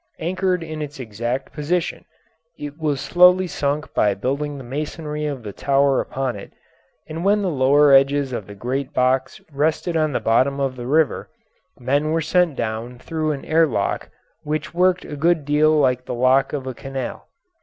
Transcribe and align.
Anchored 0.17 0.63
in 0.63 0.81
its 0.81 0.99
exact 0.99 1.53
position, 1.53 2.05
it 2.57 2.73
was 2.79 2.99
slowly 2.99 3.45
sunk 3.45 3.93
by 3.93 4.15
building 4.15 4.57
the 4.57 4.63
masonry 4.63 5.27
of 5.27 5.43
the 5.43 5.53
tower 5.53 6.01
upon 6.01 6.35
it, 6.35 6.51
and 7.05 7.23
when 7.23 7.43
the 7.43 7.51
lower 7.51 7.93
edges 7.93 8.33
of 8.33 8.47
the 8.47 8.55
great 8.55 8.93
box 8.95 9.39
rested 9.51 9.95
on 9.95 10.11
the 10.11 10.19
bottom 10.19 10.59
of 10.59 10.75
the 10.75 10.87
river 10.87 11.29
men 11.79 12.09
were 12.09 12.19
sent 12.19 12.55
down 12.55 12.97
through 12.97 13.31
an 13.31 13.45
air 13.45 13.67
lock 13.67 14.09
which 14.41 14.73
worked 14.73 15.05
a 15.05 15.15
good 15.15 15.45
deal 15.45 15.69
like 15.77 16.05
the 16.05 16.15
lock 16.15 16.51
of 16.51 16.65
a 16.65 16.73
canal. 16.73 17.27